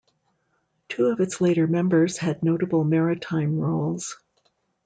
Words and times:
Two 0.89 1.05
of 1.09 1.19
its 1.19 1.39
later 1.41 1.67
members 1.67 2.17
had 2.17 2.41
notable 2.41 2.83
maritime 2.83 3.59
roles. 3.59 4.17